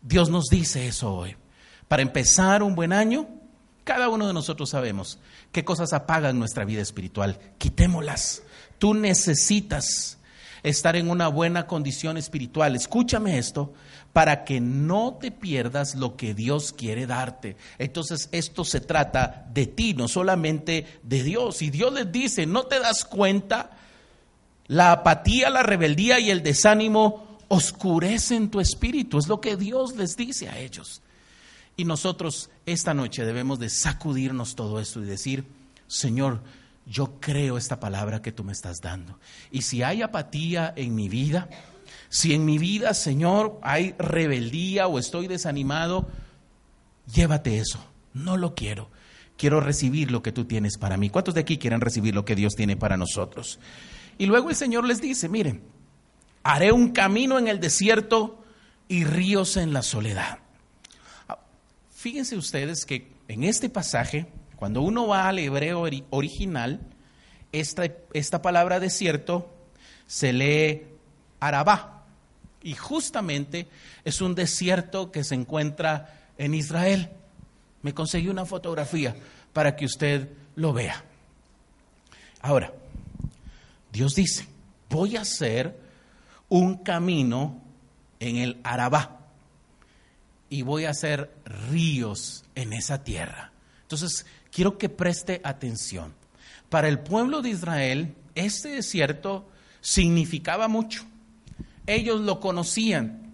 [0.00, 1.36] Dios nos dice eso hoy.
[1.88, 3.28] Para empezar un buen año,
[3.84, 5.18] cada uno de nosotros sabemos
[5.52, 7.38] qué cosas apagan nuestra vida espiritual.
[7.58, 8.42] Quitémoslas.
[8.78, 10.18] Tú necesitas
[10.62, 12.74] estar en una buena condición espiritual.
[12.74, 13.74] Escúchame esto,
[14.14, 17.56] para que no te pierdas lo que Dios quiere darte.
[17.78, 21.60] Entonces esto se trata de ti, no solamente de Dios.
[21.62, 23.76] Y Dios les dice, ¿no te das cuenta?
[24.66, 29.18] La apatía, la rebeldía y el desánimo oscurecen tu espíritu.
[29.18, 31.02] Es lo que Dios les dice a ellos.
[31.76, 35.44] Y nosotros esta noche debemos de sacudirnos todo esto y decir,
[35.86, 36.40] Señor,
[36.86, 39.18] yo creo esta palabra que tú me estás dando.
[39.50, 41.48] Y si hay apatía en mi vida,
[42.08, 46.06] si en mi vida, Señor, hay rebeldía o estoy desanimado,
[47.12, 47.84] llévate eso.
[48.12, 48.90] No lo quiero.
[49.36, 51.10] Quiero recibir lo que tú tienes para mí.
[51.10, 53.58] ¿Cuántos de aquí quieren recibir lo que Dios tiene para nosotros?
[54.16, 55.64] Y luego el Señor les dice, miren,
[56.44, 58.44] haré un camino en el desierto
[58.86, 60.38] y ríos en la soledad.
[62.04, 66.78] Fíjense ustedes que en este pasaje, cuando uno va al hebreo original,
[67.50, 69.50] esta, esta palabra desierto
[70.06, 70.82] se lee
[71.40, 72.04] Arabá.
[72.62, 73.68] Y justamente
[74.04, 77.08] es un desierto que se encuentra en Israel.
[77.80, 79.16] Me conseguí una fotografía
[79.54, 81.02] para que usted lo vea.
[82.42, 82.70] Ahora,
[83.90, 84.46] Dios dice,
[84.90, 85.74] voy a hacer
[86.50, 87.62] un camino
[88.20, 89.23] en el Arabá
[90.54, 91.34] y voy a hacer
[91.68, 93.50] ríos en esa tierra.
[93.82, 96.14] Entonces, quiero que preste atención.
[96.68, 99.48] Para el pueblo de Israel, este desierto
[99.80, 101.04] significaba mucho.
[101.88, 103.24] Ellos lo conocían,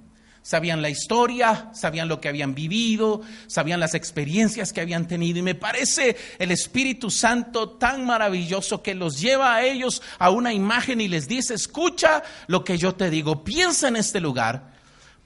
[0.42, 5.38] Sabían la historia, sabían lo que habían vivido, sabían las experiencias que habían tenido.
[5.38, 10.54] Y me parece el Espíritu Santo tan maravilloso que los lleva a ellos a una
[10.54, 14.69] imagen y les dice, escucha lo que yo te digo, piensa en este lugar,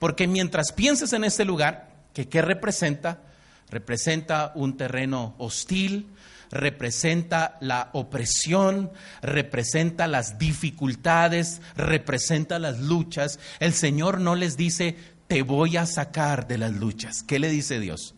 [0.05, 3.23] porque mientras pienses en este lugar, que ¿qué representa?
[3.71, 6.11] Representa un terreno hostil,
[6.51, 13.41] representa la opresión, representa las dificultades, representa las luchas.
[13.61, 14.95] El Señor no les dice,
[15.27, 17.23] te voy a sacar de las luchas.
[17.23, 18.15] ¿Qué le dice Dios?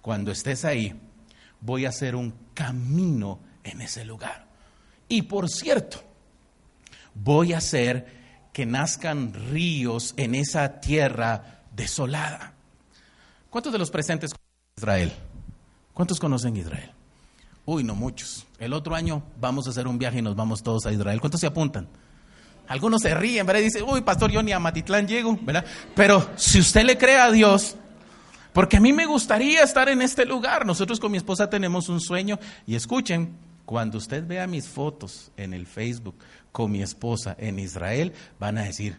[0.00, 0.98] Cuando estés ahí,
[1.60, 4.46] voy a hacer un camino en ese lugar.
[5.06, 6.02] Y por cierto,
[7.12, 8.15] voy a hacer
[8.56, 12.54] que nazcan ríos en esa tierra desolada.
[13.50, 15.12] ¿Cuántos de los presentes conocen Israel?
[15.92, 16.90] ¿Cuántos conocen Israel?
[17.66, 18.46] Uy, no muchos.
[18.58, 21.20] El otro año vamos a hacer un viaje y nos vamos todos a Israel.
[21.20, 21.86] ¿Cuántos se apuntan?
[22.66, 23.60] Algunos se ríen, ¿verdad?
[23.60, 25.66] Y dicen, uy, pastor, yo ni a Matitlán llego, ¿verdad?
[25.94, 27.76] Pero si usted le cree a Dios,
[28.54, 30.64] porque a mí me gustaría estar en este lugar.
[30.64, 32.38] Nosotros con mi esposa tenemos un sueño.
[32.66, 36.14] Y escuchen, cuando usted vea mis fotos en el Facebook
[36.56, 38.98] con mi esposa en Israel, van a decir,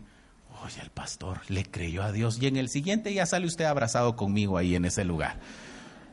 [0.64, 2.38] oye, el pastor le creyó a Dios.
[2.40, 5.40] Y en el siguiente ya sale usted abrazado conmigo ahí en ese lugar.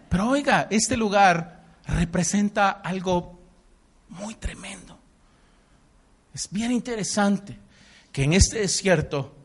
[0.08, 3.38] Pero oiga, este lugar representa algo
[4.08, 4.98] muy tremendo.
[6.32, 7.58] Es bien interesante
[8.10, 9.36] que en este desierto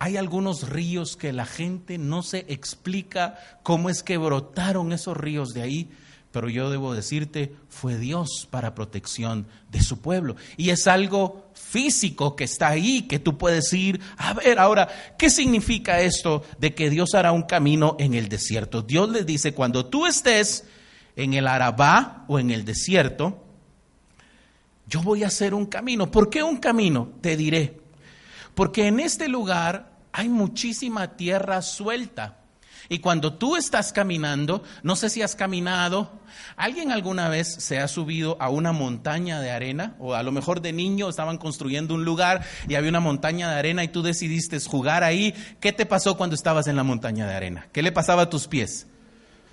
[0.00, 5.50] hay algunos ríos que la gente no se explica cómo es que brotaron esos ríos
[5.50, 5.88] de ahí,
[6.32, 10.34] pero yo debo decirte, fue Dios para protección de su pueblo.
[10.56, 14.58] Y es algo físico que está ahí, que tú puedes ir a ver.
[14.58, 18.80] Ahora, ¿qué significa esto de que Dios hará un camino en el desierto?
[18.80, 20.64] Dios le dice, cuando tú estés
[21.16, 23.44] en el Arabá o en el desierto,
[24.86, 26.10] yo voy a hacer un camino.
[26.10, 27.10] ¿Por qué un camino?
[27.20, 27.78] Te diré.
[28.54, 32.41] Porque en este lugar hay muchísima tierra suelta.
[32.88, 36.10] Y cuando tú estás caminando, no sé si has caminado,
[36.56, 39.94] ¿alguien alguna vez se ha subido a una montaña de arena?
[39.98, 43.58] O a lo mejor de niño estaban construyendo un lugar y había una montaña de
[43.58, 45.34] arena y tú decidiste jugar ahí.
[45.60, 47.68] ¿Qué te pasó cuando estabas en la montaña de arena?
[47.72, 48.86] ¿Qué le pasaba a tus pies?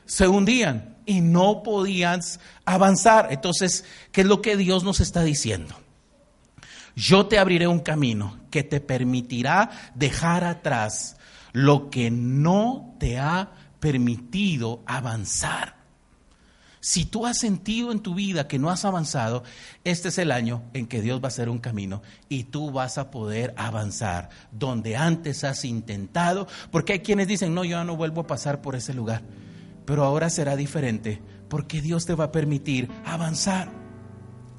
[0.06, 3.28] Se hundían y no podías avanzar.
[3.32, 5.76] Entonces, ¿qué es lo que Dios nos está diciendo?
[6.96, 11.16] Yo te abriré un camino que te permitirá dejar atrás
[11.54, 15.80] lo que no te ha permitido avanzar.
[16.82, 19.44] Si tú has sentido en tu vida que no has avanzado,
[19.84, 22.98] este es el año en que Dios va a hacer un camino y tú vas
[22.98, 27.98] a poder avanzar donde antes has intentado, porque hay quienes dicen, no, yo ya no
[27.98, 29.24] vuelvo a pasar por ese lugar,
[29.86, 33.70] pero ahora será diferente porque Dios te va a permitir avanzar.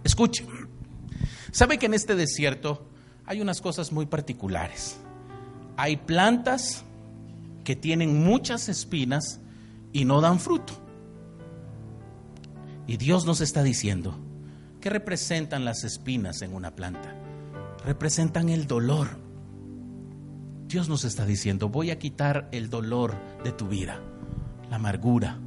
[0.05, 0.45] Escuche,
[1.53, 2.87] ¿sabe que en este desierto
[3.25, 5.01] hay unas cosas muy particulares?
[5.81, 6.85] Hay plantas
[7.65, 9.41] que tienen muchas espinas
[9.95, 10.75] y no dan fruto.
[12.87, 14.15] Y Dios nos está diciendo,
[14.83, 17.15] ¿qué representan las espinas en una planta?
[17.83, 19.09] Representan el dolor.
[20.69, 24.03] Dios nos está diciendo, voy a quitar el dolor de tu vida,
[24.69, 25.39] la amargura,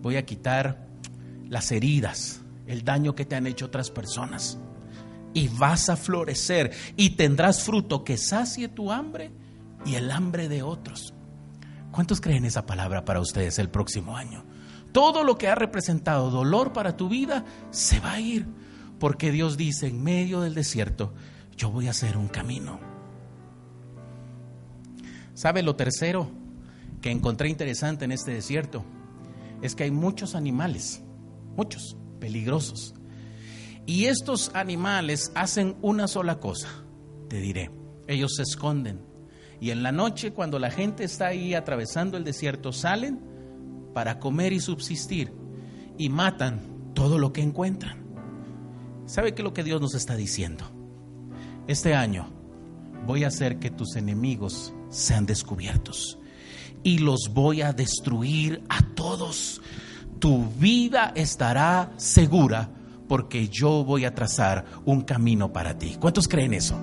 [0.00, 0.86] voy a quitar
[1.50, 4.56] las heridas, el daño que te han hecho otras personas.
[5.34, 9.43] Y vas a florecer y tendrás fruto que sacie tu hambre
[9.84, 11.14] y el hambre de otros.
[11.90, 14.44] ¿Cuántos creen esa palabra para ustedes el próximo año?
[14.92, 18.46] Todo lo que ha representado dolor para tu vida se va a ir,
[18.98, 21.14] porque Dios dice, en medio del desierto,
[21.56, 22.80] yo voy a hacer un camino.
[25.34, 26.30] ¿Sabe lo tercero
[27.00, 28.84] que encontré interesante en este desierto?
[29.62, 31.02] Es que hay muchos animales,
[31.56, 32.94] muchos, peligrosos.
[33.86, 36.68] Y estos animales hacen una sola cosa,
[37.28, 37.70] te diré,
[38.06, 39.13] ellos se esconden.
[39.60, 43.20] Y en la noche, cuando la gente está ahí atravesando el desierto, salen
[43.92, 45.32] para comer y subsistir
[45.96, 48.04] y matan todo lo que encuentran.
[49.06, 50.64] ¿Sabe qué es lo que Dios nos está diciendo?
[51.66, 52.28] Este año
[53.06, 56.18] voy a hacer que tus enemigos sean descubiertos
[56.82, 59.60] y los voy a destruir a todos.
[60.18, 62.70] Tu vida estará segura
[63.08, 65.96] porque yo voy a trazar un camino para ti.
[66.00, 66.76] ¿Cuántos creen eso?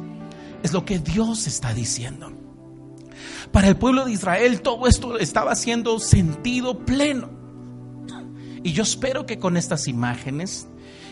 [0.64, 2.32] Es lo que Dios está diciendo.
[3.52, 7.30] Para el pueblo de Israel todo esto estaba haciendo sentido pleno.
[8.64, 10.68] Y yo espero que con estas imágenes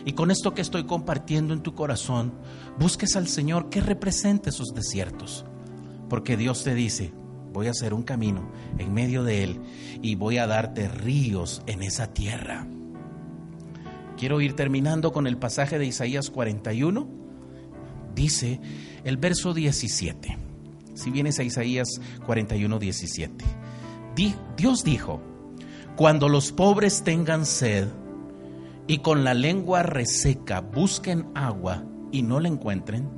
[0.06, 2.34] y con esto que estoy compartiendo en tu corazón,
[2.78, 5.46] busques al Señor que represente esos desiertos.
[6.10, 7.12] Porque Dios te dice,
[7.52, 9.62] voy a hacer un camino en medio de él
[10.02, 12.68] y voy a darte ríos en esa tierra.
[14.18, 17.08] Quiero ir terminando con el pasaje de Isaías 41.
[18.14, 18.60] Dice
[19.04, 20.49] el verso 17.
[21.00, 21.88] Si vienes a Isaías
[22.26, 23.46] 41, 17.
[24.58, 25.22] Dios dijo,
[25.96, 27.88] cuando los pobres tengan sed
[28.86, 33.10] y con la lengua reseca busquen agua y no la encuentren,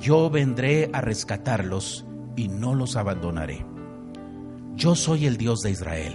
[0.00, 3.64] yo vendré a rescatarlos y no los abandonaré.
[4.74, 6.14] Yo soy el Dios de Israel.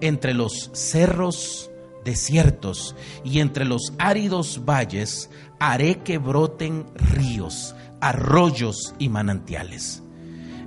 [0.00, 1.72] Entre los cerros
[2.04, 10.03] desiertos y entre los áridos valles haré que broten ríos, arroyos y manantiales.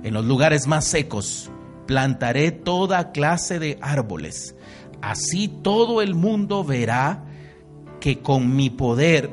[0.02, 1.50] En los lugares más secos
[1.86, 4.54] plantaré toda clase de árboles.
[5.00, 7.24] Así todo el mundo verá
[8.00, 9.30] que con mi poder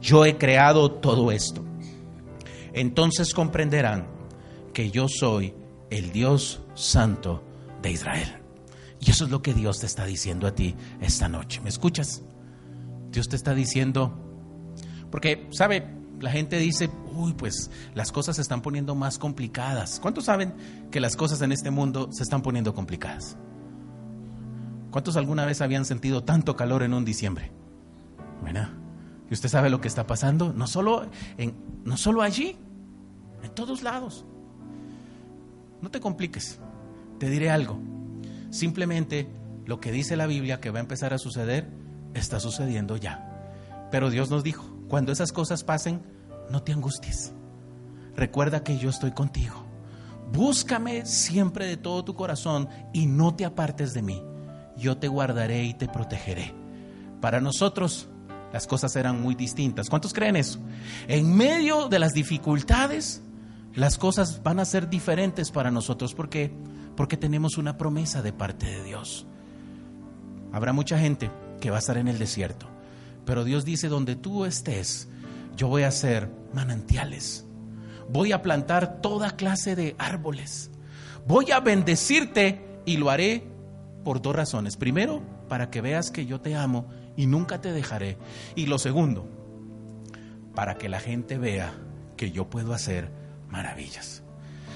[0.00, 1.64] yo he creado todo esto.
[2.72, 4.06] Entonces comprenderán
[4.72, 5.54] que yo soy
[5.90, 7.42] el Dios Santo
[7.82, 8.36] de Israel.
[9.00, 11.60] Y eso es lo que Dios te está diciendo a ti esta noche.
[11.62, 12.22] ¿Me escuchas?
[13.10, 14.18] Dios te está diciendo,
[15.10, 16.03] porque, ¿sabe?
[16.20, 20.00] La gente dice, uy, pues las cosas se están poniendo más complicadas.
[20.00, 20.54] ¿Cuántos saben
[20.90, 23.36] que las cosas en este mundo se están poniendo complicadas?
[24.90, 27.50] ¿Cuántos alguna vez habían sentido tanto calor en un diciembre?
[28.42, 28.70] ¿Verdad?
[29.28, 32.56] Y usted sabe lo que está pasando, no solo, en, no solo allí,
[33.42, 34.24] en todos lados.
[35.82, 36.60] No te compliques,
[37.18, 37.80] te diré algo.
[38.50, 39.28] Simplemente
[39.66, 41.68] lo que dice la Biblia que va a empezar a suceder,
[42.14, 43.88] está sucediendo ya.
[43.90, 46.02] Pero Dios nos dijo, cuando esas cosas pasen,
[46.50, 47.32] no te angusties.
[48.16, 49.64] Recuerda que yo estoy contigo.
[50.32, 54.22] Búscame siempre de todo tu corazón y no te apartes de mí.
[54.76, 56.54] Yo te guardaré y te protegeré.
[57.20, 58.08] Para nosotros
[58.52, 59.90] las cosas eran muy distintas.
[59.90, 60.60] ¿Cuántos creen eso?
[61.08, 63.22] En medio de las dificultades,
[63.74, 66.14] las cosas van a ser diferentes para nosotros.
[66.14, 66.52] ¿Por qué?
[66.96, 69.26] Porque tenemos una promesa de parte de Dios.
[70.52, 71.30] Habrá mucha gente
[71.60, 72.68] que va a estar en el desierto,
[73.24, 75.08] pero Dios dice, donde tú estés,
[75.56, 77.46] yo voy a hacer manantiales.
[78.08, 80.70] Voy a plantar toda clase de árboles.
[81.26, 83.46] Voy a bendecirte y lo haré
[84.04, 84.76] por dos razones.
[84.76, 88.18] Primero, para que veas que yo te amo y nunca te dejaré.
[88.54, 89.28] Y lo segundo,
[90.54, 91.72] para que la gente vea
[92.16, 93.10] que yo puedo hacer
[93.48, 94.22] maravillas.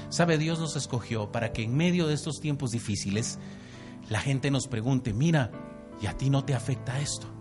[0.09, 3.38] Sabe, Dios nos escogió para que en medio de estos tiempos difíciles
[4.09, 5.51] la gente nos pregunte, mira,
[6.01, 7.38] ¿y a ti no te afecta esto?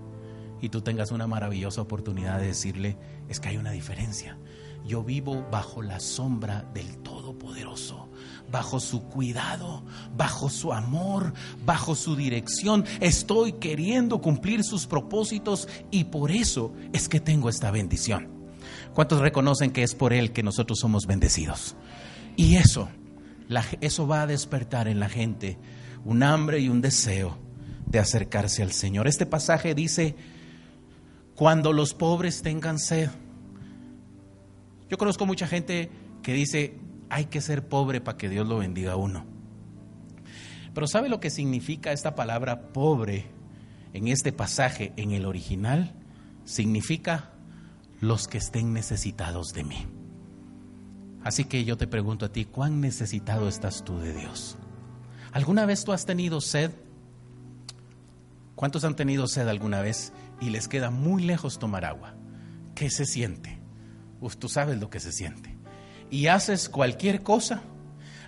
[0.61, 2.97] Y tú tengas una maravillosa oportunidad de decirle,
[3.29, 4.37] es que hay una diferencia.
[4.85, 8.09] Yo vivo bajo la sombra del Todopoderoso,
[8.49, 9.83] bajo su cuidado,
[10.15, 11.33] bajo su amor,
[11.65, 12.85] bajo su dirección.
[13.01, 18.29] Estoy queriendo cumplir sus propósitos y por eso es que tengo esta bendición.
[18.93, 21.75] ¿Cuántos reconocen que es por Él que nosotros somos bendecidos?
[22.37, 22.87] Y eso,
[23.81, 25.57] eso va a despertar en la gente
[26.05, 27.37] un hambre y un deseo
[27.85, 29.07] de acercarse al Señor.
[29.07, 30.15] Este pasaje dice,
[31.37, 33.11] cuando los pobres tengan sed.
[34.89, 35.91] Yo conozco mucha gente
[36.23, 36.79] que dice,
[37.09, 39.23] hay que ser pobre para que Dios lo bendiga a uno.
[40.73, 43.27] Pero ¿sabe lo que significa esta palabra pobre
[43.93, 45.93] en este pasaje, en el original?
[46.43, 47.29] Significa
[48.01, 49.85] los que estén necesitados de mí.
[51.23, 54.57] Así que yo te pregunto a ti, ¿cuán necesitado estás tú de Dios?
[55.33, 56.71] ¿Alguna vez tú has tenido sed?
[58.55, 62.15] ¿Cuántos han tenido sed alguna vez y les queda muy lejos tomar agua?
[62.75, 63.59] ¿Qué se siente?
[64.21, 65.57] Uf, tú sabes lo que se siente.
[66.09, 67.61] Y haces cualquier cosa.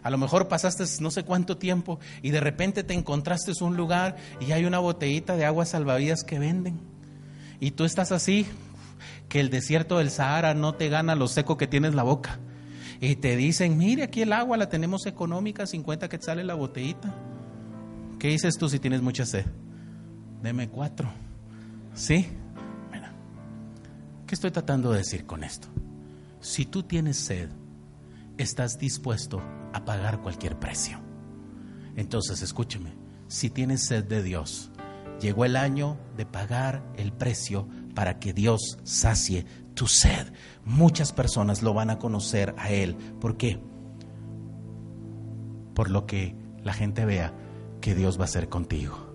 [0.01, 4.15] A lo mejor pasaste no sé cuánto tiempo y de repente te encontraste un lugar
[4.39, 6.79] y hay una botellita de agua salvavidas que venden.
[7.59, 8.45] Y tú estás así,
[9.27, 12.39] que el desierto del Sahara no te gana lo seco que tienes la boca.
[13.01, 17.13] Y te dicen, mire, aquí el agua la tenemos económica, 50 que sale la botellita.
[18.19, 19.45] ¿Qué dices tú si tienes mucha sed?
[20.41, 21.09] Deme cuatro.
[21.99, 22.25] ¿Sí?
[24.25, 25.67] ¿Qué estoy tratando de decir con esto?
[26.39, 27.49] Si tú tienes sed,
[28.37, 29.41] estás dispuesto
[29.73, 30.97] a pagar cualquier precio.
[31.97, 32.93] Entonces, escúcheme,
[33.27, 34.71] si tienes sed de Dios,
[35.19, 40.31] llegó el año de pagar el precio para que Dios sacie tu sed.
[40.63, 42.95] Muchas personas lo van a conocer a Él.
[43.19, 43.59] ¿Por qué?
[45.73, 46.33] Por lo que
[46.63, 47.33] la gente vea
[47.81, 49.08] que Dios va a ser contigo.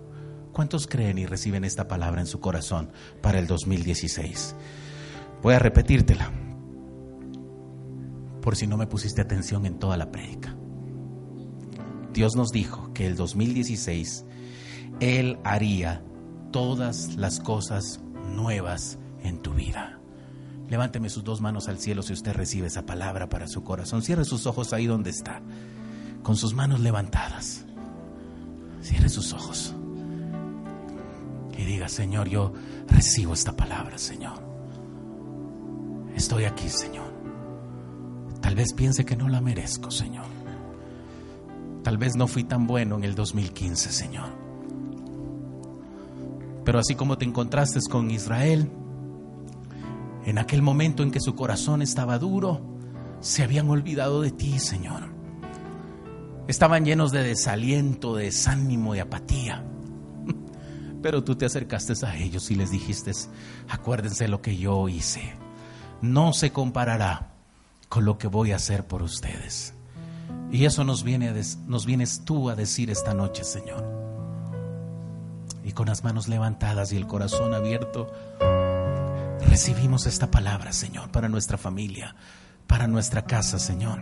[0.55, 2.89] ¿Cuántos creen y reciben esta palabra en su corazón
[3.21, 4.55] para el 2016?
[5.43, 6.31] Voy a repetírtela,
[8.41, 10.55] por si no me pusiste atención en toda la prédica.
[12.13, 14.23] Dios nos dijo que el 2016
[15.01, 16.01] Él haría
[16.53, 17.99] todas las cosas
[18.33, 19.99] nuevas en tu vida.
[20.69, 24.03] Levánteme sus dos manos al cielo si usted recibe esa palabra para su corazón.
[24.03, 25.41] Cierre sus ojos ahí donde está,
[26.23, 27.65] con sus manos levantadas.
[28.81, 29.74] Cierre sus ojos
[31.65, 32.53] diga, Señor, yo
[32.87, 34.43] recibo esta palabra, Señor.
[36.15, 37.13] Estoy aquí, Señor.
[38.41, 40.25] Tal vez piense que no la merezco, Señor.
[41.83, 44.29] Tal vez no fui tan bueno en el 2015, Señor.
[46.63, 48.71] Pero así como te encontraste con Israel,
[50.25, 52.61] en aquel momento en que su corazón estaba duro,
[53.19, 55.13] se habían olvidado de ti, Señor.
[56.47, 59.63] Estaban llenos de desaliento, de desánimo, de apatía.
[61.05, 63.11] Pero tú te acercaste a ellos y les dijiste,
[63.69, 65.35] acuérdense lo que yo hice
[66.01, 67.27] no se comparará
[67.89, 69.75] con lo que voy a hacer por ustedes.
[70.51, 71.31] Y eso nos, viene
[71.67, 73.85] nos vienes tú a decir esta noche, Señor.
[75.63, 78.11] Y con las manos levantadas y el corazón abierto,
[79.47, 82.15] recibimos esta palabra, Señor, para nuestra familia,
[82.65, 84.01] para nuestra casa, Señor,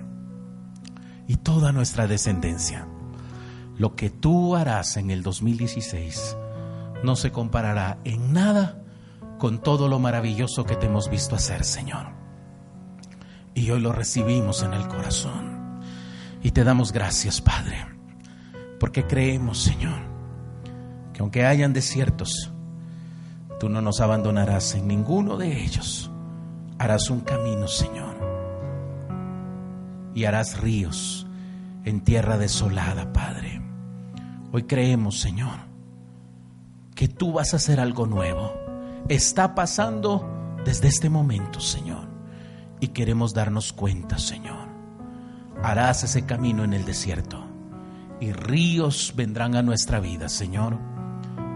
[1.28, 2.88] y toda nuestra descendencia.
[3.78, 6.38] Lo que tú harás en el 2016
[7.04, 8.82] no se comparará en nada
[9.38, 12.08] con todo lo maravilloso que te hemos visto hacer, Señor.
[13.54, 15.82] Y hoy lo recibimos en el corazón.
[16.42, 17.86] Y te damos gracias, Padre,
[18.80, 20.02] porque creemos, Señor,
[21.14, 22.52] que aunque hayan desiertos,
[23.60, 26.12] tú no nos abandonarás en ninguno de ellos.
[26.80, 28.16] Harás un camino, Señor.
[30.16, 31.28] Y harás ríos
[31.86, 33.62] en tierra desolada, Padre.
[34.52, 35.73] Hoy creemos, Señor,
[36.94, 38.54] que tú vas a hacer algo nuevo
[39.10, 42.08] está pasando desde este momento, Señor.
[42.80, 44.68] Y queremos darnos cuenta, Señor.
[45.62, 47.46] Harás ese camino en el desierto
[48.20, 50.78] y ríos vendrán a nuestra vida, Señor.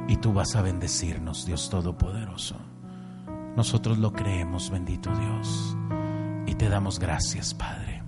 [0.08, 2.56] Y tú vas a bendecirnos, Dios Todopoderoso.
[3.56, 5.76] Nosotros lo creemos, bendito Dios.
[6.46, 8.04] Y te damos gracias, Padre.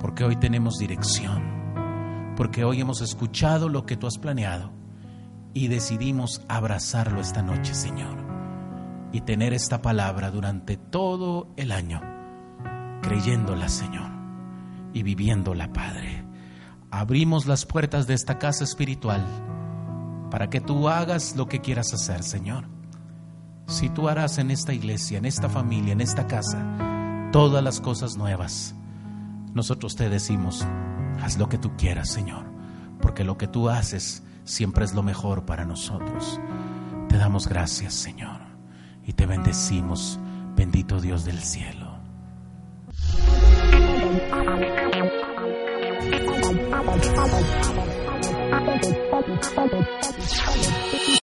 [0.00, 2.34] Porque hoy tenemos dirección.
[2.36, 4.79] Porque hoy hemos escuchado lo que tú has planeado
[5.52, 8.16] y decidimos abrazarlo esta noche, Señor,
[9.12, 12.00] y tener esta palabra durante todo el año,
[13.02, 14.10] creyéndola, Señor,
[14.92, 16.24] y viviéndola, Padre.
[16.90, 19.24] Abrimos las puertas de esta casa espiritual
[20.30, 22.66] para que tú hagas lo que quieras hacer, Señor.
[23.66, 28.16] Si tú harás en esta iglesia, en esta familia, en esta casa, todas las cosas
[28.16, 28.74] nuevas,
[29.54, 30.64] nosotros te decimos,
[31.22, 32.44] haz lo que tú quieras, Señor,
[33.00, 36.40] porque lo que tú haces siempre es lo mejor para nosotros.
[37.08, 38.40] Te damos gracias, Señor,
[39.04, 40.18] y te bendecimos,
[40.56, 41.98] bendito Dios del cielo.